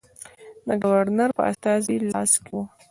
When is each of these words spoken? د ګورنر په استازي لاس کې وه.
د 0.67 0.69
ګورنر 0.83 1.29
په 1.37 1.43
استازي 1.51 1.95
لاس 2.11 2.31
کې 2.43 2.51
وه. 2.55 2.63